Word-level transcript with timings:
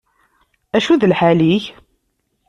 Acu 0.77 0.93
d 1.01 1.01
lḥal-ik? 1.11 1.65